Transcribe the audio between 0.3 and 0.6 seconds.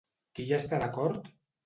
Qui hi